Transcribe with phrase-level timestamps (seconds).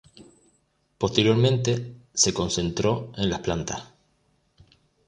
[0.97, 3.83] Posteriormente se concentró en las plantas.